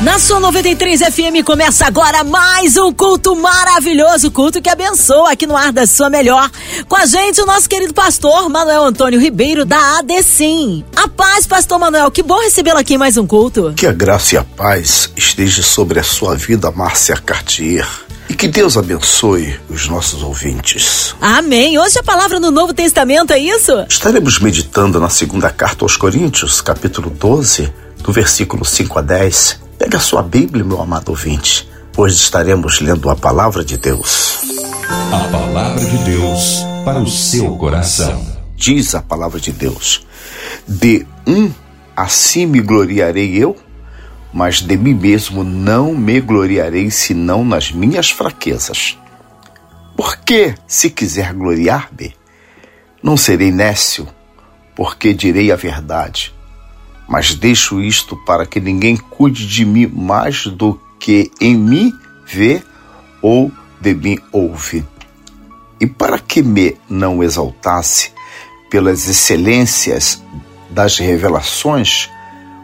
[0.00, 5.56] Na sua 93 FM começa agora mais um culto maravilhoso, culto que abençoa aqui no
[5.56, 6.48] ar da sua melhor.
[6.88, 10.84] Com a gente o nosso querido pastor Manuel Antônio Ribeiro da ADCIM.
[10.94, 13.72] A paz, pastor Manuel, que bom recebê-lo aqui em mais um culto.
[13.74, 17.84] Que a graça e a paz esteja sobre a sua vida, Márcia Cartier.
[18.28, 21.12] E que Deus abençoe os nossos ouvintes.
[21.20, 21.76] Amém.
[21.76, 23.72] Hoje a palavra no Novo Testamento é isso?
[23.88, 29.96] Estaremos meditando na segunda carta aos Coríntios, capítulo 12, do versículo 5 a 10 Pega
[29.96, 34.40] a sua Bíblia, meu amado ouvinte, pois estaremos lendo a palavra de Deus.
[35.12, 38.26] A palavra de Deus para o seu coração.
[38.56, 40.04] Diz a palavra de Deus:
[40.66, 41.52] De um
[41.96, 43.56] assim me gloriarei eu,
[44.32, 48.98] mas de mim mesmo não me gloriarei senão nas minhas fraquezas.
[49.96, 52.16] Porque, se quiser gloriar-me,
[53.00, 54.08] não serei nécio,
[54.74, 56.36] porque direi a verdade
[57.08, 61.92] mas deixo isto para que ninguém cuide de mim mais do que em mim
[62.26, 62.62] vê
[63.22, 64.84] ou de mim ouve.
[65.80, 68.12] E para que me não exaltasse
[68.70, 70.22] pelas excelências
[70.68, 72.10] das revelações,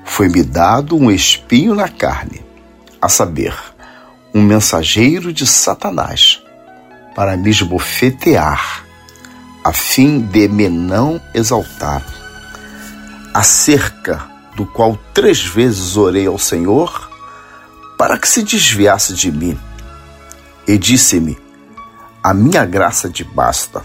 [0.05, 2.45] foi-me dado um espinho na carne,
[3.01, 3.57] a saber,
[4.35, 6.43] um mensageiro de Satanás,
[7.15, 8.85] para me esbofetear,
[9.65, 12.05] a fim de me não exaltar.
[13.33, 17.11] Acerca do qual três vezes orei ao Senhor
[17.99, 19.59] para que se desviasse de mim.
[20.67, 21.39] E disse-me:
[22.23, 23.85] A minha graça te basta,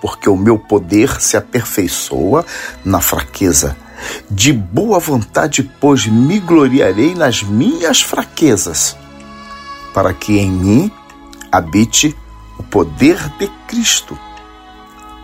[0.00, 2.44] porque o meu poder se aperfeiçoa
[2.84, 3.76] na fraqueza.
[4.30, 8.96] De boa vontade, pois, me gloriarei nas minhas fraquezas,
[9.94, 10.92] para que em mim
[11.50, 12.14] habite
[12.58, 14.18] o poder de Cristo.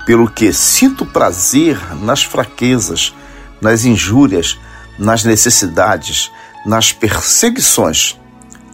[0.06, 3.14] Pelo que sinto prazer nas fraquezas,
[3.60, 4.58] nas injúrias,
[4.98, 6.30] nas necessidades,
[6.64, 8.18] nas perseguições,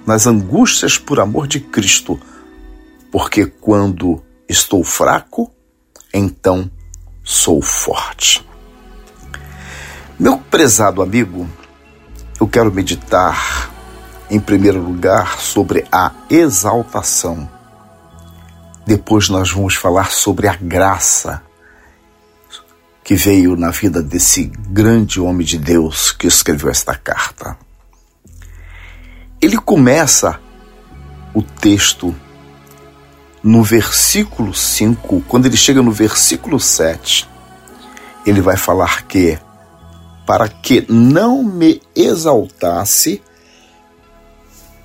[0.06, 2.20] nas angústias por amor de Cristo,
[3.10, 5.50] porque quando estou fraco,
[6.12, 6.70] então
[7.22, 8.46] sou forte.
[10.18, 11.48] Meu prezado amigo,
[12.40, 13.70] eu quero meditar,
[14.30, 17.48] em primeiro lugar, sobre a exaltação.
[18.86, 21.42] Depois nós vamos falar sobre a graça
[23.06, 27.56] que veio na vida desse grande homem de Deus que escreveu esta carta.
[29.40, 30.40] Ele começa
[31.32, 32.12] o texto
[33.44, 37.28] no versículo 5, quando ele chega no versículo 7,
[38.26, 39.38] ele vai falar que
[40.26, 43.22] para que não me exaltasse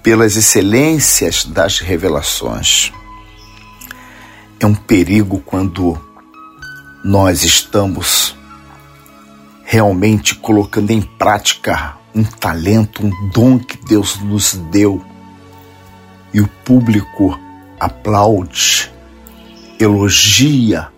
[0.03, 2.93] pelas excelências das revelações.
[4.59, 6.10] É um perigo quando
[7.03, 8.35] nós estamos
[9.63, 15.03] realmente colocando em prática um talento, um dom que Deus nos deu
[16.33, 17.39] e o público
[17.79, 18.91] aplaude,
[19.79, 20.89] elogia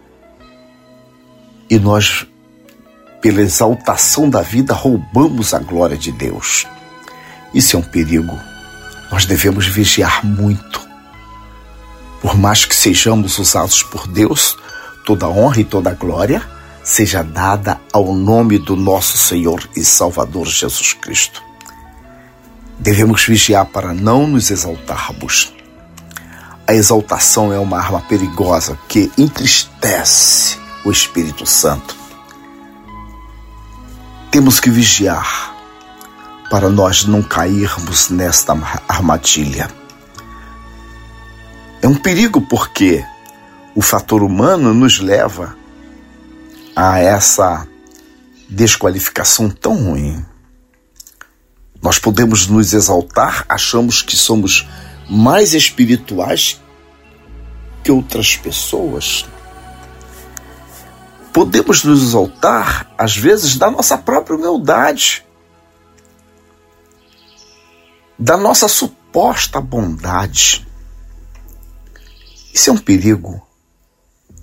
[1.69, 2.27] e nós,
[3.21, 6.67] pela exaltação da vida, roubamos a glória de Deus.
[7.53, 8.37] Isso é um perigo.
[9.11, 10.81] Nós devemos vigiar muito.
[12.21, 14.57] Por mais que sejamos usados por Deus,
[15.05, 16.41] toda honra e toda glória
[16.83, 21.41] seja dada ao nome do nosso Senhor e Salvador Jesus Cristo.
[22.77, 25.53] Devemos vigiar para não nos exaltarmos.
[26.67, 31.95] A exaltação é uma arma perigosa que entristece o Espírito Santo.
[34.31, 35.53] Temos que vigiar
[36.49, 38.53] para nós não cairmos nesta
[38.87, 39.69] armadilha.
[41.81, 43.05] É um perigo porque
[43.75, 45.55] o fator humano nos leva
[46.75, 47.67] a essa
[48.47, 50.23] desqualificação tão ruim.
[51.81, 54.67] Nós podemos nos exaltar, achamos que somos
[55.09, 56.61] mais espirituais
[57.83, 59.25] que outras pessoas.
[61.33, 65.25] Podemos nos exaltar, às vezes, da nossa própria humildade,
[68.17, 70.65] da nossa suposta bondade.
[72.53, 73.41] Isso é um perigo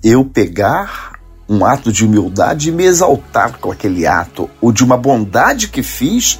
[0.03, 4.97] eu pegar um ato de humildade e me exaltar com aquele ato, ou de uma
[4.97, 6.39] bondade que fiz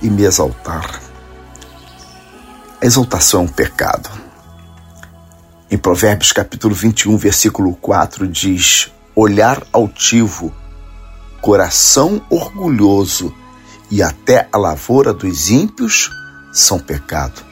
[0.00, 1.00] e me exaltar.
[2.80, 4.10] A exaltação é um pecado.
[5.70, 10.52] Em Provérbios capítulo 21, versículo 4 diz: Olhar altivo,
[11.40, 13.34] coração orgulhoso
[13.90, 16.10] e até a lavoura dos ímpios
[16.52, 17.42] são pecado.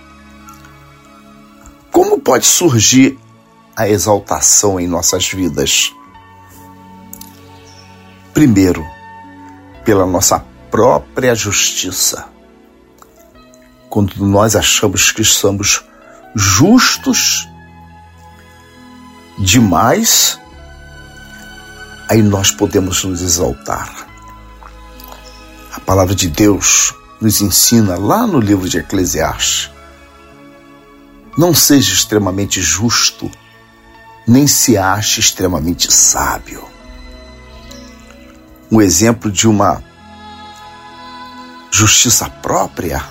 [1.90, 3.18] Como pode surgir
[3.80, 5.94] a exaltação em nossas vidas?
[8.34, 8.86] Primeiro,
[9.86, 12.28] pela nossa própria justiça.
[13.88, 15.82] Quando nós achamos que somos
[16.34, 17.48] justos
[19.38, 20.38] demais,
[22.06, 24.06] aí nós podemos nos exaltar.
[25.72, 29.70] A palavra de Deus nos ensina lá no livro de Eclesiastes:
[31.34, 33.30] não seja extremamente justo,
[34.30, 36.62] nem se ache extremamente sábio.
[38.70, 39.82] Um exemplo de uma
[41.68, 43.04] justiça própria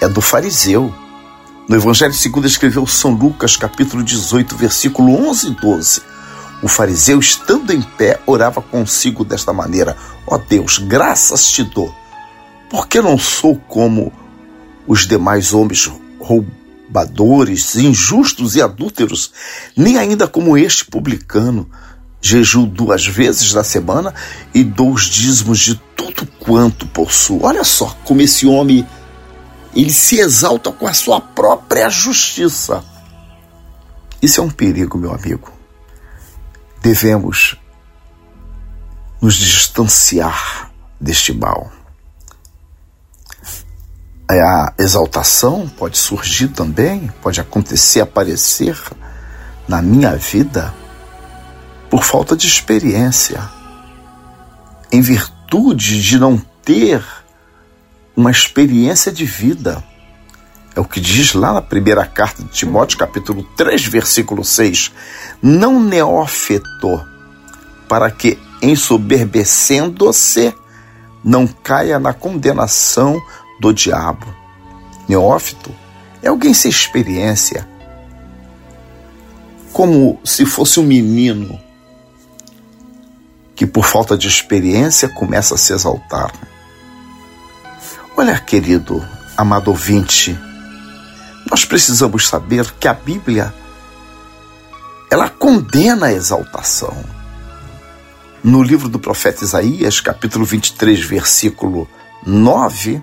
[0.00, 0.90] é do fariseu.
[1.68, 6.02] No Evangelho segundo escreveu São Lucas, capítulo 18, versículo 11 e 12.
[6.62, 11.94] O fariseu, estando em pé, orava consigo desta maneira: Ó oh Deus, graças te dou,
[12.70, 14.10] porque não sou como
[14.86, 15.92] os demais homens
[16.88, 19.32] roubadores, injustos e adúlteros,
[19.76, 21.70] nem ainda como este publicano.
[22.20, 24.12] Jejuo duas vezes na semana
[24.52, 27.44] e dou os dízimos de tudo quanto possuo.
[27.44, 28.86] Olha só como esse homem
[29.74, 32.82] ele se exalta com a sua própria justiça.
[34.20, 35.52] Isso é um perigo, meu amigo.
[36.82, 37.56] Devemos
[39.20, 41.70] nos distanciar deste mal.
[44.30, 48.78] A exaltação pode surgir também, pode acontecer, aparecer
[49.66, 50.74] na minha vida
[51.88, 53.40] por falta de experiência,
[54.92, 57.02] em virtude de não ter
[58.14, 59.82] uma experiência de vida.
[60.76, 64.92] É o que diz lá na primeira carta de Timóteo, capítulo 3, versículo 6.
[65.40, 67.02] Não neófito,
[67.88, 70.54] para que, ensoberbecendo-se,
[71.24, 73.18] não caia na condenação
[73.58, 74.26] do diabo.
[75.08, 75.74] Neófito
[76.22, 77.68] é alguém sem experiência,
[79.72, 81.58] como se fosse um menino
[83.54, 86.32] que, por falta de experiência, começa a se exaltar.
[88.16, 89.04] Olha, querido,
[89.36, 90.38] amado ouvinte,
[91.50, 93.54] nós precisamos saber que a Bíblia
[95.10, 96.96] ela condena a exaltação.
[98.42, 101.88] No livro do profeta Isaías, capítulo 23, versículo
[102.26, 103.02] 9,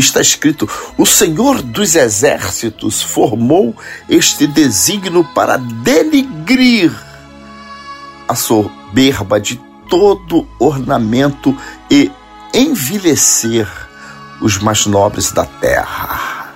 [0.00, 3.74] está escrito: O Senhor dos exércitos formou
[4.08, 6.92] este desígnio para denigrir
[8.28, 9.56] a soberba de
[9.88, 11.56] todo ornamento
[11.90, 12.10] e
[12.52, 13.68] envelhecer
[14.40, 16.52] os mais nobres da terra.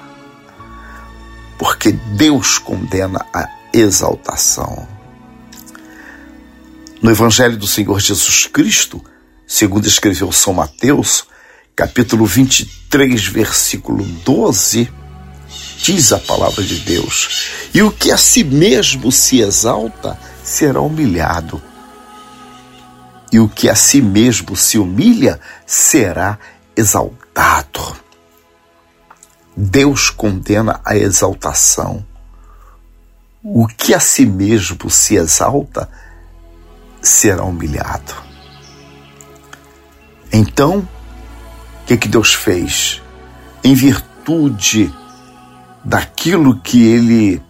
[1.58, 4.88] Porque Deus condena a exaltação.
[7.02, 9.02] No Evangelho do Senhor Jesus Cristo,
[9.46, 11.25] segundo escreveu São Mateus,
[11.81, 14.93] capítulo 23, versículo 12,
[15.82, 21.62] diz a palavra de Deus: E o que a si mesmo se exalta será humilhado,
[23.32, 26.38] e o que a si mesmo se humilha será
[26.77, 27.97] exaltado.
[29.56, 32.05] Deus condena a exaltação.
[33.43, 35.88] O que a si mesmo se exalta
[37.00, 38.12] será humilhado.
[40.31, 40.87] Então,
[41.90, 43.02] que, que Deus fez?
[43.64, 44.92] Em virtude
[45.84, 47.42] daquilo que ele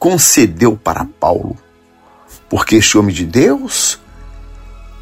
[0.00, 1.56] concedeu para Paulo,
[2.48, 4.00] porque este homem de Deus,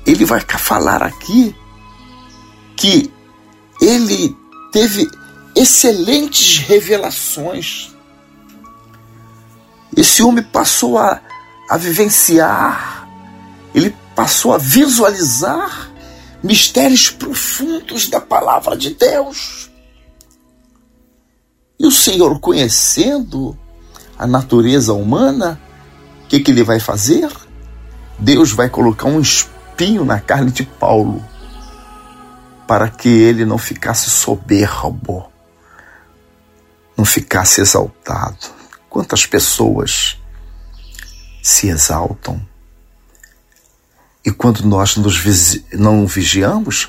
[0.07, 1.55] ele vai falar aqui
[2.77, 3.11] que
[3.81, 4.37] ele
[4.73, 5.09] teve
[5.55, 7.95] excelentes revelações.
[9.97, 11.21] Esse homem passou a,
[11.71, 13.09] a vivenciar,
[13.75, 15.91] ele passou a visualizar
[16.43, 19.71] mistérios profundos da palavra de Deus.
[21.79, 23.57] E o Senhor, conhecendo
[24.19, 25.61] a natureza humana,
[26.25, 27.31] o que, que ele vai fazer?
[28.19, 31.23] Deus vai colocar um espinho na carne de Paulo
[32.67, 35.31] para que ele não ficasse soberbo,
[36.97, 38.57] não ficasse exaltado.
[38.89, 40.19] Quantas pessoas
[41.43, 42.41] se exaltam
[44.27, 45.23] e quando nós nos
[45.73, 46.89] não vigiamos,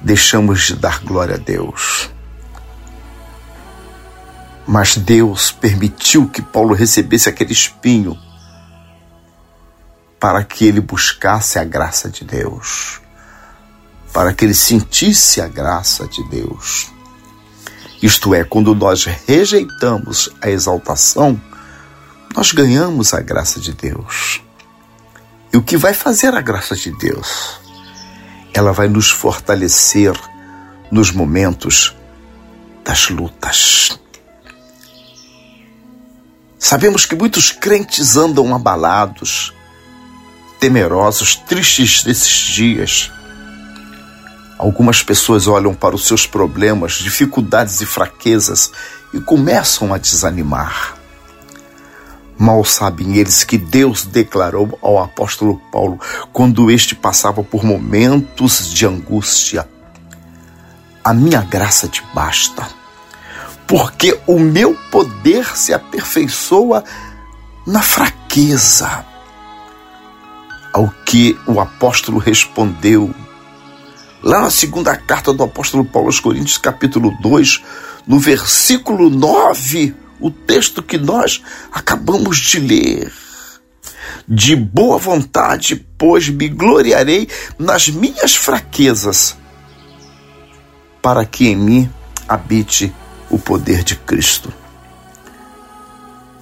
[0.00, 2.08] deixamos de dar glória a Deus.
[4.66, 8.16] Mas Deus permitiu que Paulo recebesse aquele espinho
[10.20, 13.02] para que ele buscasse a graça de Deus
[14.12, 16.92] para que ele sentisse a graça de Deus.
[18.02, 21.40] Isto é, quando nós rejeitamos a exaltação,
[22.34, 24.42] nós ganhamos a graça de Deus.
[25.52, 27.60] E o que vai fazer a graça de Deus?
[28.54, 30.12] Ela vai nos fortalecer
[30.90, 31.94] nos momentos
[32.82, 33.98] das lutas.
[36.58, 39.52] Sabemos que muitos crentes andam abalados,
[40.58, 43.10] temerosos, tristes nesses dias.
[44.58, 48.70] Algumas pessoas olham para os seus problemas, dificuldades e fraquezas
[49.12, 51.01] e começam a desanimar.
[52.42, 56.00] Mal sabem eles que Deus declarou ao apóstolo Paulo
[56.32, 59.68] quando este passava por momentos de angústia:
[61.04, 62.68] A minha graça te basta,
[63.64, 66.82] porque o meu poder se aperfeiçoa
[67.64, 69.06] na fraqueza.
[70.72, 73.14] Ao que o apóstolo respondeu,
[74.20, 77.62] lá na segunda carta do apóstolo Paulo aos Coríntios, capítulo 2,
[78.04, 83.12] no versículo 9, o texto que nós acabamos de ler.
[84.26, 89.36] De boa vontade, pois me gloriarei nas minhas fraquezas,
[91.02, 91.90] para que em mim
[92.28, 92.94] habite
[93.28, 94.52] o poder de Cristo.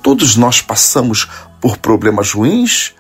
[0.03, 1.27] Todos nós passamos
[1.61, 2.95] por problemas ruins,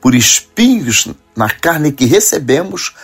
[0.00, 2.94] por espinhos na carne que recebemos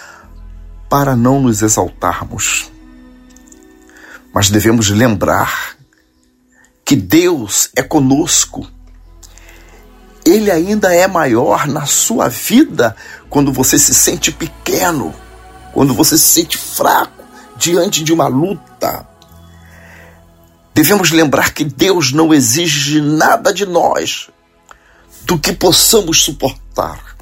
[0.88, 2.70] para não nos exaltarmos.
[4.32, 5.77] Mas devemos lembrar
[6.88, 8.66] que Deus é conosco.
[10.24, 12.96] Ele ainda é maior na sua vida
[13.28, 15.14] quando você se sente pequeno,
[15.74, 17.22] quando você se sente fraco
[17.58, 19.06] diante de uma luta.
[20.74, 24.30] Devemos lembrar que Deus não exige nada de nós
[25.24, 27.18] do que possamos suportar.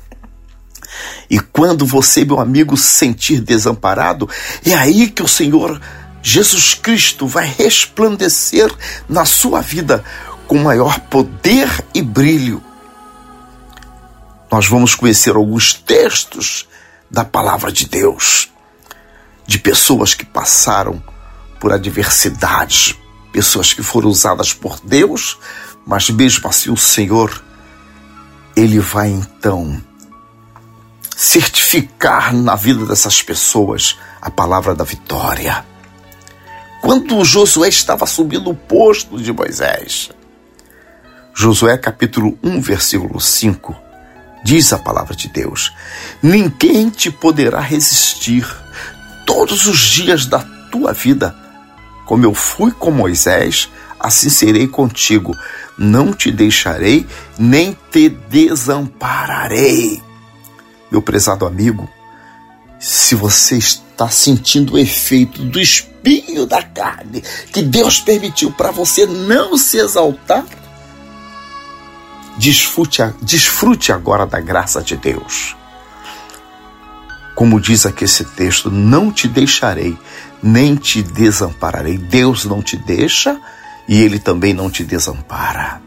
[1.28, 4.30] E quando você, meu amigo, se sentir desamparado,
[4.64, 5.80] é aí que o Senhor
[6.28, 8.68] Jesus Cristo vai resplandecer
[9.08, 10.02] na sua vida
[10.48, 12.60] com maior poder e brilho.
[14.50, 16.66] Nós vamos conhecer alguns textos
[17.08, 18.50] da palavra de Deus,
[19.46, 21.00] de pessoas que passaram
[21.60, 22.96] por adversidades,
[23.30, 25.38] pessoas que foram usadas por Deus,
[25.86, 27.40] mas mesmo assim o Senhor,
[28.56, 29.80] Ele vai então
[31.16, 35.64] certificar na vida dessas pessoas a palavra da vitória
[36.86, 40.08] quando Josué estava subindo o posto de Moisés.
[41.34, 43.74] Josué capítulo 1, versículo 5,
[44.44, 45.72] diz a palavra de Deus:
[46.22, 48.46] Ninguém te poderá resistir
[49.26, 50.38] todos os dias da
[50.70, 51.34] tua vida.
[52.04, 55.34] Como eu fui com Moisés, assim serei contigo.
[55.76, 57.04] Não te deixarei,
[57.36, 60.00] nem te desampararei.
[60.88, 61.90] Meu prezado amigo,
[62.78, 65.58] se você está sentindo o efeito do
[66.06, 67.20] espinho da carne
[67.52, 70.44] que Deus permitiu para você não se exaltar,
[72.38, 75.56] desfrute, desfrute agora da graça de Deus.
[77.34, 79.98] Como diz aqui esse texto, não te deixarei,
[80.42, 81.98] nem te desampararei.
[81.98, 83.38] Deus não te deixa
[83.86, 85.82] e Ele também não te desampara.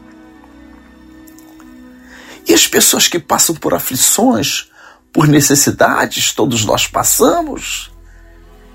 [2.46, 4.70] E as pessoas que passam por aflições,
[5.12, 7.89] por necessidades, todos nós passamos.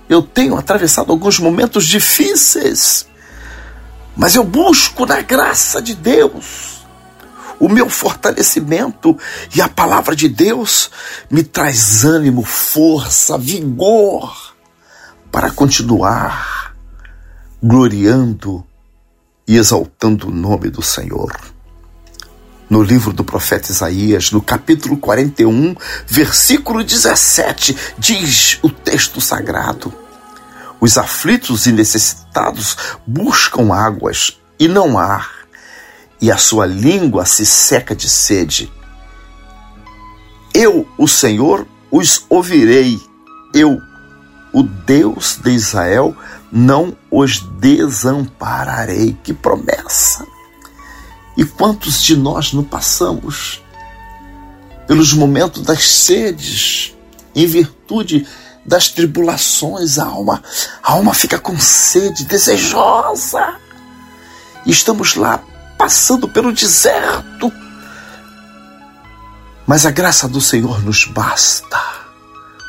[0.08, 3.08] Eu tenho atravessado alguns momentos difíceis,
[4.16, 6.76] mas eu busco na graça de Deus
[7.60, 9.18] o meu fortalecimento
[9.56, 10.92] e a palavra de Deus
[11.30, 14.56] me traz ânimo, força, vigor
[15.32, 16.76] para continuar
[17.62, 18.66] gloriando
[19.48, 21.32] e exaltando o nome do Senhor
[22.70, 25.76] no livro do profeta Isaías, no capítulo 41,
[26.08, 29.94] versículo 17, diz o texto sagrado:
[30.80, 35.28] Os aflitos e necessitados buscam águas e não há,
[36.22, 38.72] e a sua língua se seca de sede.
[40.54, 43.00] Eu, o Senhor, os ouvirei.
[43.54, 43.78] Eu,
[44.54, 46.16] o Deus de Israel,
[46.52, 49.18] não os desampararei.
[49.22, 50.35] Que promessa!
[51.38, 53.62] E quantos de nós não passamos
[54.88, 56.96] pelos momentos das sedes,
[57.36, 58.28] em virtude
[58.66, 60.42] das tribulações, a alma,
[60.82, 63.60] a alma fica com sede, desejosa.
[64.66, 65.44] E estamos lá
[65.78, 67.52] passando pelo deserto.
[69.68, 71.80] Mas a graça do Senhor nos basta.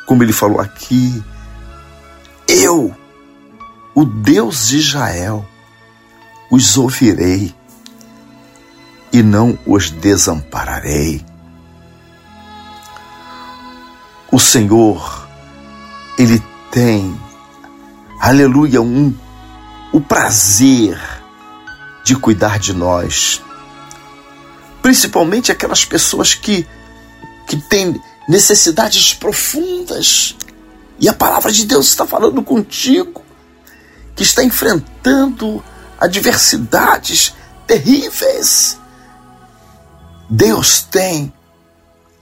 [0.06, 1.22] Como ele falou aqui,
[2.46, 2.94] eu,
[3.94, 5.46] o Deus de Israel,
[6.50, 7.54] os ouvirei
[9.12, 11.24] e não os desampararei.
[14.30, 15.28] O Senhor,
[16.18, 17.18] Ele tem,
[18.20, 19.14] aleluia, um,
[19.92, 21.00] o prazer
[22.04, 23.42] de cuidar de nós,
[24.82, 26.66] principalmente aquelas pessoas que,
[27.46, 30.36] que têm necessidades profundas.
[30.98, 33.22] E a palavra de Deus está falando contigo,
[34.14, 35.62] que está enfrentando
[35.98, 37.34] adversidades
[37.66, 38.78] terríveis
[40.28, 41.32] Deus tem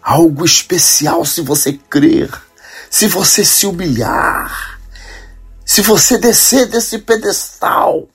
[0.02, 2.30] algo especial se você crer,
[2.90, 4.78] se você se humilhar,
[5.64, 8.08] se você descer desse pedestal.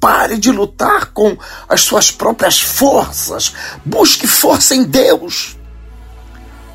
[0.00, 1.38] Pare de lutar com
[1.68, 3.54] as suas próprias forças.
[3.84, 5.56] Busque força em Deus,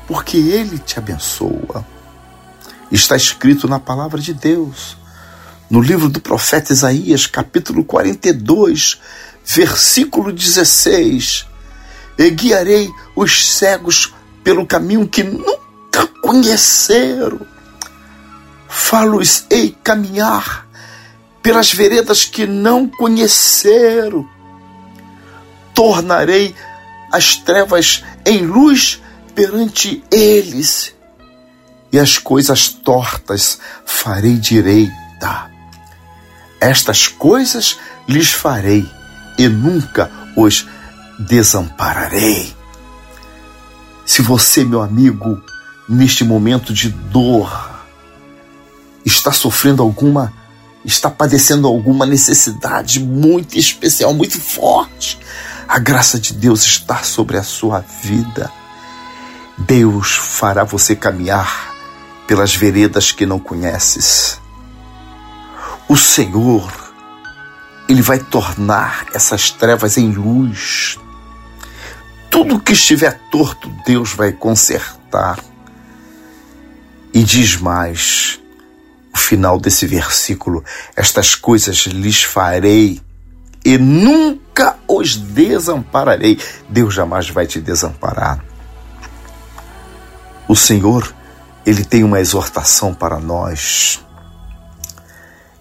[0.06, 1.86] porque Ele te abençoa.
[2.90, 4.96] Está escrito na palavra de Deus,
[5.68, 8.98] no livro do profeta Isaías, capítulo 42,
[9.44, 11.47] versículo 16:
[12.18, 17.40] E guiarei os cegos pelo caminho que nunca conheceram.
[18.68, 20.66] Falo-os-ei caminhar
[21.42, 24.28] pelas veredas que não conheceram.
[25.74, 26.54] Tornarei
[27.12, 29.00] as trevas em luz
[29.34, 30.94] perante eles,
[31.92, 35.50] e as coisas tortas farei direita.
[36.60, 38.84] Estas coisas lhes farei,
[39.38, 40.66] e nunca os
[41.18, 42.54] desampararei.
[44.04, 45.42] Se você, meu amigo,
[45.88, 47.78] neste momento de dor,
[49.04, 50.32] está sofrendo alguma,
[50.84, 55.18] está padecendo alguma necessidade muito especial, muito forte,
[55.66, 58.50] a graça de Deus está sobre a sua vida.
[59.58, 61.74] Deus fará você caminhar
[62.26, 64.40] pelas veredas que não conheces.
[65.88, 66.70] O Senhor,
[67.88, 70.98] Ele vai tornar essas trevas em luz.
[72.30, 75.38] Tudo que estiver torto, Deus vai consertar.
[77.12, 78.40] E diz mais,
[79.14, 80.62] o final desse versículo:
[80.94, 83.00] Estas coisas lhes farei
[83.64, 86.38] e nunca os desampararei.
[86.68, 88.44] Deus jamais vai te desamparar.
[90.46, 91.14] O Senhor,
[91.66, 94.04] ele tem uma exortação para nós.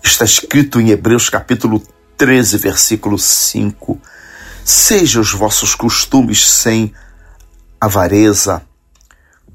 [0.02, 1.82] Está escrito em Hebreus capítulo
[2.18, 4.00] 13, versículo 5
[4.70, 6.94] Seja os vossos costumes sem
[7.80, 8.62] avareza,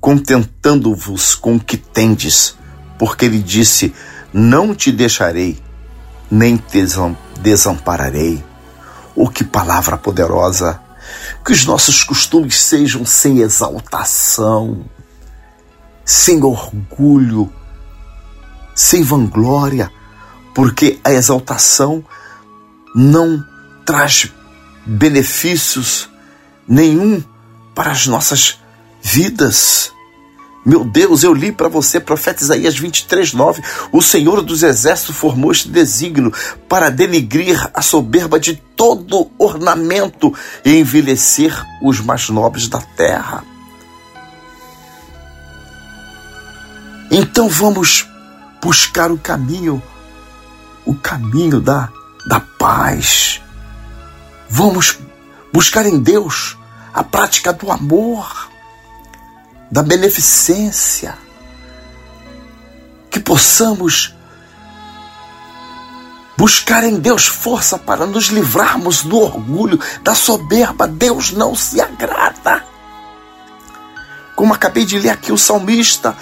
[0.00, 2.56] contentando-vos com o que tendes,
[2.98, 3.94] porque ele disse:
[4.32, 5.62] Não te deixarei,
[6.30, 6.82] nem te
[7.42, 8.42] desampararei.
[9.14, 10.80] Oh, que palavra poderosa!
[11.44, 14.82] Que os nossos costumes sejam sem exaltação,
[16.06, 17.52] sem orgulho,
[18.74, 19.92] sem vanglória,
[20.54, 22.02] porque a exaltação
[22.94, 23.44] não
[23.84, 24.32] traz
[24.86, 26.08] benefícios
[26.66, 27.22] nenhum
[27.74, 28.58] para as nossas
[29.02, 29.92] vidas.
[30.64, 33.62] Meu Deus, eu li para você, profeta Isaías 23, 9.
[33.90, 36.32] O Senhor dos Exércitos formou este desígnio
[36.68, 40.32] para denigrir a soberba de todo ornamento
[40.64, 43.42] e envelhecer os mais nobres da terra.
[47.10, 48.08] Então vamos
[48.62, 49.82] buscar o caminho,
[50.86, 51.90] o caminho da,
[52.28, 53.41] da paz,
[54.54, 54.98] Vamos
[55.50, 56.58] buscar em Deus
[56.92, 58.50] a prática do amor,
[59.70, 61.16] da beneficência,
[63.10, 64.14] que possamos
[66.36, 70.86] buscar em Deus força para nos livrarmos do orgulho, da soberba.
[70.86, 72.62] Deus não se agrada.
[74.36, 76.14] Como acabei de ler aqui o salmista,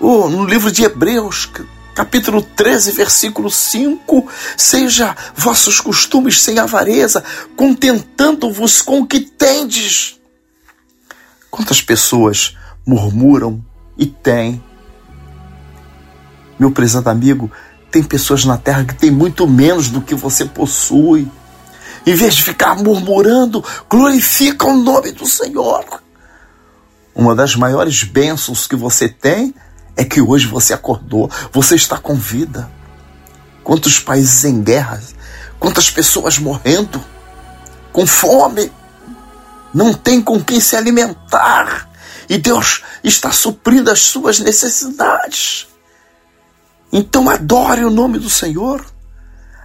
[0.00, 1.44] oh, no livro de Hebreus,
[1.98, 7.24] capítulo 13, versículo 5: Seja vossos costumes sem avareza,
[7.56, 10.16] contentando-vos com o que tendes.
[11.50, 12.56] Quantas pessoas
[12.86, 13.60] murmuram
[13.96, 14.62] e têm?
[16.56, 17.50] Meu prezado amigo,
[17.90, 21.28] tem pessoas na terra que têm muito menos do que você possui.
[22.06, 25.84] Em vez de ficar murmurando, glorifica o nome do Senhor.
[27.12, 29.52] Uma das maiores bênçãos que você tem
[29.98, 32.70] é que hoje você acordou, você está com vida.
[33.64, 35.02] Quantos países em guerra,
[35.58, 37.04] quantas pessoas morrendo,
[37.92, 38.70] com fome,
[39.74, 41.90] não tem com quem se alimentar,
[42.28, 45.66] e Deus está suprindo as suas necessidades.
[46.92, 48.86] Então adore o nome do Senhor.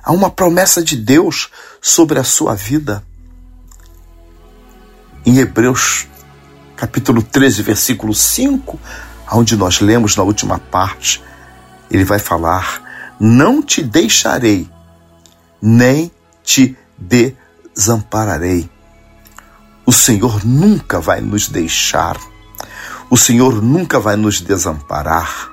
[0.04, 3.04] Há uma promessa de Deus sobre a sua vida.
[5.26, 6.08] Em Hebreus
[6.76, 8.80] capítulo 13, versículo 5,
[9.32, 11.22] onde nós lemos na última parte,
[11.90, 12.82] ele vai falar:
[13.20, 14.70] Não te deixarei,
[15.62, 16.12] nem
[16.44, 18.70] te desampararei.
[19.86, 22.18] O Senhor nunca vai nos deixar,
[23.10, 25.52] o Senhor nunca vai nos desamparar.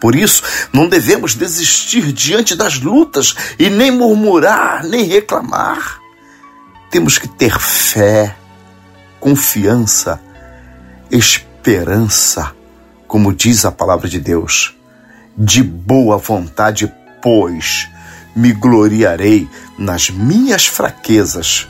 [0.00, 5.98] Por isso, não devemos desistir diante das lutas e nem murmurar, nem reclamar.
[6.90, 8.36] Temos que ter fé,
[9.18, 10.20] confiança,
[11.10, 12.54] esperança
[13.06, 14.74] como diz a palavra de Deus,
[15.36, 17.88] de boa vontade, pois
[18.34, 21.68] me gloriarei nas minhas fraquezas,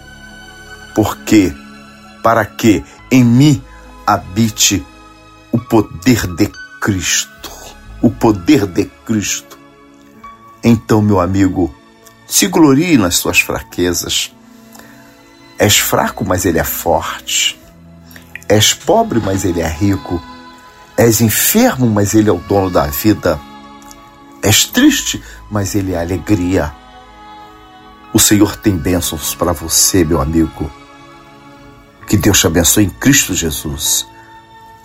[0.94, 1.54] porque
[2.22, 3.62] para que em mim
[4.06, 4.84] habite
[5.52, 7.50] o poder de Cristo.
[8.02, 9.58] O poder de Cristo.
[10.62, 11.74] Então, meu amigo,
[12.26, 14.34] se glorie nas suas fraquezas.
[15.58, 17.58] És fraco, mas ele é forte.
[18.48, 20.20] És pobre, mas ele é rico.
[20.96, 23.40] És enfermo, mas ele é o dono da vida.
[24.42, 26.72] És triste, mas ele é alegria.
[28.12, 30.70] O Senhor tem bênçãos para você, meu amigo.
[32.06, 34.06] Que Deus te abençoe em Cristo Jesus.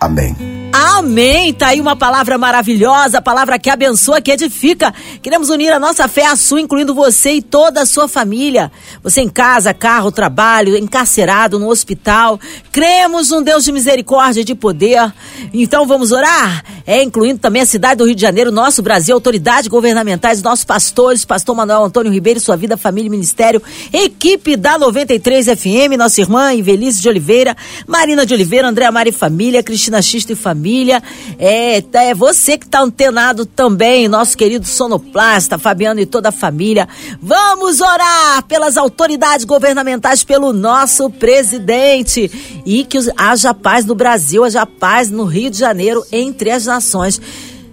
[0.00, 0.34] Amém.
[0.72, 1.52] Amém.
[1.52, 4.94] Tá aí uma palavra maravilhosa, palavra que abençoa, que edifica.
[5.20, 8.72] Queremos unir a nossa fé à sua, incluindo você e toda a sua família.
[9.02, 12.40] Você em casa, carro, trabalho, encarcerado, no hospital.
[12.72, 15.12] Cremos num Deus de misericórdia e de poder.
[15.52, 16.64] Então vamos orar?
[16.86, 21.24] É, incluindo também a cidade do Rio de Janeiro, nosso Brasil, autoridades governamentais, nossos pastores,
[21.24, 26.54] pastor Manuel Antônio Ribeiro, sua vida, família e ministério, equipe da 93 FM, nossa irmã
[26.54, 31.02] Invelice de Oliveira, Marina de Oliveira, Andréa Mari Família, Cristina Cristina Xista e família.
[31.38, 36.88] É, é você que está antenado também, nosso querido sonoplasta, Fabiano e toda a família.
[37.20, 42.62] Vamos orar pelas autoridades governamentais, pelo nosso presidente.
[42.64, 47.20] E que haja paz no Brasil, haja paz no Rio de Janeiro, entre as nações.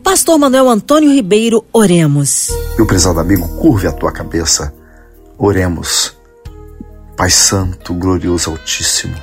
[0.04, 2.50] Pastor Manuel Antônio Ribeiro, oremos.
[2.78, 4.74] Meu prezado amigo, curve a tua cabeça.
[5.38, 6.16] Oremos.
[7.16, 9.16] Pai Santo, glorioso Altíssimo.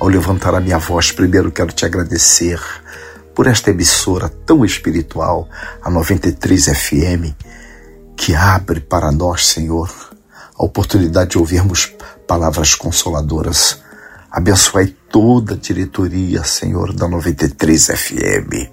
[0.00, 2.60] Ao levantar a minha voz, primeiro quero te agradecer
[3.34, 5.48] por esta emissora tão espiritual,
[5.82, 7.34] a 93 FM,
[8.16, 9.90] que abre para nós, Senhor,
[10.56, 11.92] a oportunidade de ouvirmos
[12.26, 13.82] palavras consoladoras.
[14.30, 18.70] Abençoai toda a diretoria, Senhor, da 93 FM,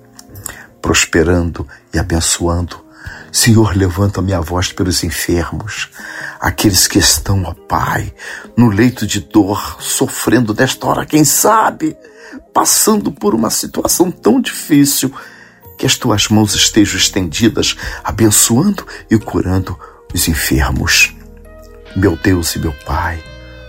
[0.81, 2.91] prosperando e abençoando
[3.31, 5.89] Senhor, levanta minha voz pelos enfermos,
[6.41, 8.11] aqueles que estão, ó Pai,
[8.57, 11.95] no leito de dor, sofrendo nesta hora, quem sabe,
[12.51, 15.13] passando por uma situação tão difícil,
[15.77, 19.77] que as tuas mãos estejam estendidas, abençoando e curando
[20.13, 21.15] os enfermos.
[21.95, 23.23] Meu Deus e meu Pai,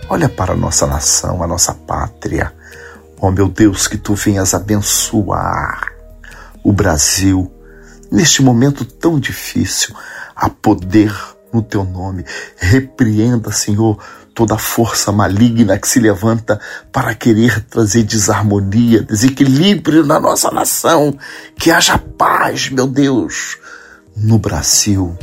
[0.09, 2.53] olha para a nossa nação, a nossa pátria.
[3.19, 5.93] Ó oh, meu Deus, que tu venhas abençoar
[6.63, 7.51] o Brasil,
[8.11, 9.95] neste momento tão difícil,
[10.35, 11.13] há poder
[11.53, 12.25] no teu nome.
[12.57, 13.97] Repreenda, Senhor,
[14.33, 16.59] toda força maligna que se levanta
[16.91, 21.17] para querer trazer desarmonia, desequilíbrio na nossa nação.
[21.57, 23.57] Que haja paz, meu Deus,
[24.15, 25.17] no Brasil.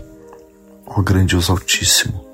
[0.86, 2.24] Ó oh, grandioso Altíssimo,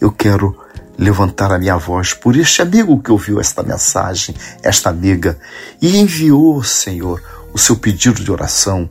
[0.00, 0.56] eu quero
[0.96, 5.38] levantar a minha voz por este amigo que ouviu esta mensagem, esta amiga,
[5.80, 8.88] e enviou, Senhor, o seu pedido de oração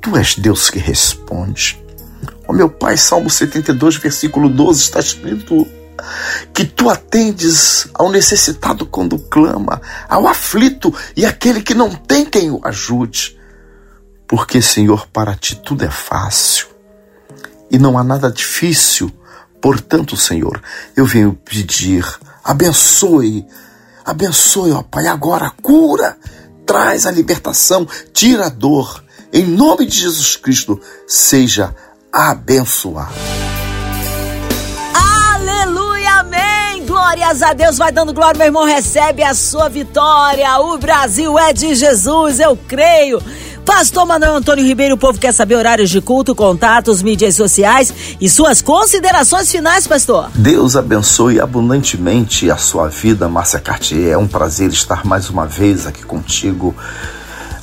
[0.00, 1.78] Tu és Deus que responde.
[2.50, 5.64] Ó meu Pai, Salmo 72, versículo 12 está escrito
[6.52, 12.50] que tu atendes ao necessitado quando clama, ao aflito e aquele que não tem quem
[12.50, 13.38] o ajude.
[14.26, 16.66] Porque, Senhor, para ti tudo é fácil
[17.70, 19.12] e não há nada difícil.
[19.62, 20.60] Portanto, Senhor,
[20.96, 22.04] eu venho pedir,
[22.42, 23.46] abençoe,
[24.04, 26.18] abençoe, ó Pai, agora cura,
[26.66, 31.89] traz a libertação, tira a dor em nome de Jesus Cristo, seja abençoado.
[34.92, 36.84] Aleluia, amém.
[36.84, 40.58] Glórias a Deus, vai dando glória, meu irmão, recebe a sua vitória.
[40.58, 43.22] O Brasil é de Jesus, eu creio.
[43.64, 48.28] Pastor Manuel Antônio Ribeiro, o povo quer saber horários de culto, contatos, mídias sociais e
[48.28, 50.30] suas considerações finais, pastor.
[50.34, 54.14] Deus abençoe abundantemente a sua vida, Márcia Cartier.
[54.14, 56.74] É um prazer estar mais uma vez aqui contigo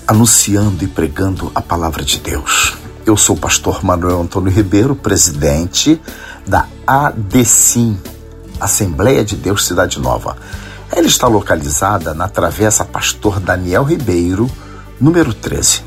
[0.07, 2.86] anunciando e pregando a palavra de Deus.
[3.07, 5.97] Eu sou o pastor Manuel Antônio Ribeiro, presidente
[6.45, 7.97] da ADCIM,
[8.59, 10.35] Assembleia de Deus Cidade Nova.
[10.91, 14.51] Ela está localizada na Travessa Pastor Daniel Ribeiro,
[14.99, 15.83] número 13.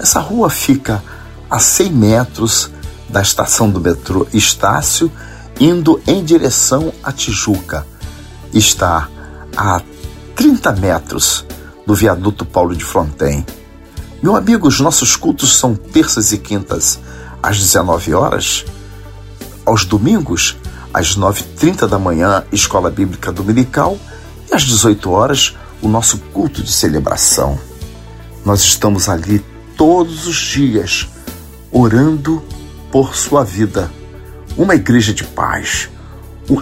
[0.00, 1.00] Essa rua fica
[1.48, 2.70] a 100 metros
[3.08, 5.12] da estação do metrô Estácio,
[5.60, 7.86] indo em direção a Tijuca.
[8.52, 9.08] Está
[9.56, 9.80] a
[10.34, 11.46] 30 metros
[11.86, 13.46] do viaduto Paulo de Fronten.
[14.24, 16.98] Meu amigo, os nossos cultos são terças e quintas
[17.42, 18.64] às 19 horas,
[19.66, 20.56] aos domingos
[20.94, 23.98] às 9h30 da manhã, Escola Bíblica Dominical,
[24.50, 27.58] e às 18 horas, o nosso culto de celebração.
[28.46, 29.44] Nós estamos ali
[29.76, 31.06] todos os dias,
[31.70, 32.42] orando
[32.90, 33.92] por sua vida.
[34.56, 35.90] Uma igreja de paz,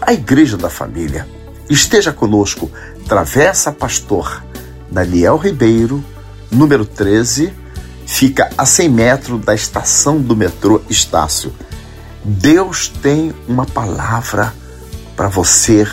[0.04, 1.28] a igreja da família.
[1.70, 2.68] Esteja conosco,
[3.06, 4.42] Travessa Pastor
[4.90, 6.04] Daniel Ribeiro,
[6.52, 7.52] número 13,
[8.06, 11.52] fica a 100 metros da estação do metrô Estácio.
[12.24, 14.52] Deus tem uma palavra
[15.16, 15.86] para você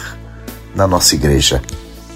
[0.75, 1.61] na nossa igreja.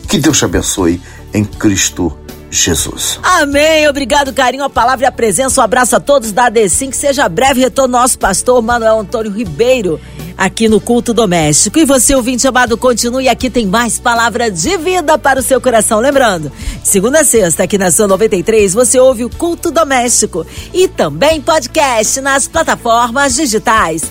[0.08, 1.02] Que Deus te abençoe
[1.34, 2.16] em Cristo
[2.52, 3.20] Jesus.
[3.24, 3.88] Amém.
[3.88, 5.60] Obrigado, carinho, a palavra e a presença.
[5.60, 6.92] Um abraço a todos da ADCIM.
[6.92, 10.00] Que seja breve retorno nosso pastor Manuel Antônio Ribeiro
[10.38, 11.80] aqui no Culto Doméstico.
[11.80, 16.00] E você, ouvinte amado, continue aqui, tem mais palavra de vida para o seu coração.
[16.00, 16.52] Lembrando,
[16.84, 22.22] segunda a sexta, aqui na Sua 93, você ouve o Culto Doméstico e também podcast
[22.22, 24.04] nas plataformas digitais.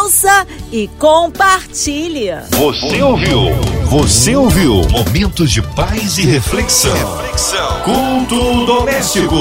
[0.00, 2.30] Ouça e compartilhe.
[2.50, 3.40] Você ouviu?
[3.84, 4.82] Você ouviu?
[4.88, 6.92] Momentos de paz e reflexão.
[7.18, 7.80] reflexão.
[7.82, 9.36] Culto doméstico.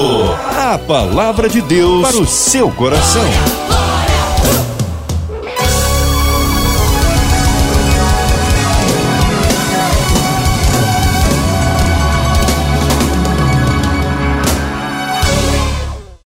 [0.56, 3.24] A palavra de Deus para o seu coração.